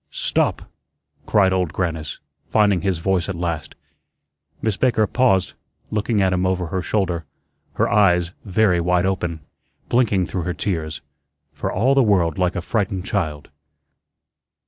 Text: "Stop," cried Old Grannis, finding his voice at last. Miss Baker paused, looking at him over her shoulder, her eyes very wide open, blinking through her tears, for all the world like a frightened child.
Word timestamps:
"Stop," 0.09 0.63
cried 1.27 1.53
Old 1.53 1.73
Grannis, 1.73 2.19
finding 2.47 2.81
his 2.81 2.97
voice 2.97 3.29
at 3.29 3.35
last. 3.35 3.75
Miss 4.59 4.75
Baker 4.75 5.05
paused, 5.05 5.53
looking 5.91 6.23
at 6.23 6.33
him 6.33 6.43
over 6.43 6.65
her 6.65 6.81
shoulder, 6.81 7.23
her 7.73 7.87
eyes 7.87 8.31
very 8.43 8.81
wide 8.81 9.05
open, 9.05 9.41
blinking 9.89 10.25
through 10.25 10.41
her 10.41 10.55
tears, 10.55 11.01
for 11.53 11.71
all 11.71 11.93
the 11.93 12.01
world 12.01 12.39
like 12.39 12.55
a 12.55 12.63
frightened 12.63 13.05
child. 13.05 13.51